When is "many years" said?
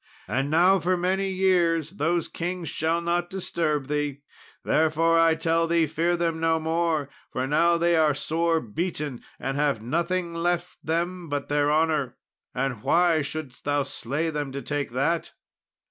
0.97-1.91